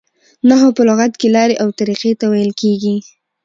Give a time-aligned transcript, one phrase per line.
[0.49, 2.95] نحوه په لغت کښي لاري او طریقې ته ویل کیږي.